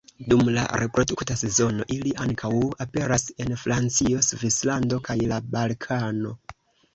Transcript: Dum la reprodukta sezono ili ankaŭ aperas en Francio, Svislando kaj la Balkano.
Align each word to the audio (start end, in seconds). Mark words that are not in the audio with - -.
Dum 0.31 0.47
la 0.53 0.61
reprodukta 0.83 1.35
sezono 1.41 1.85
ili 1.95 2.13
ankaŭ 2.25 2.51
aperas 2.85 3.27
en 3.45 3.53
Francio, 3.65 4.23
Svislando 4.29 5.01
kaj 5.11 5.19
la 5.35 5.39
Balkano. 5.53 6.35